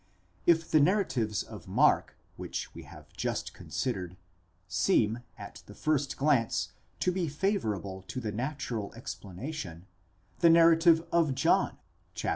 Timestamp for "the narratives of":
0.71-1.67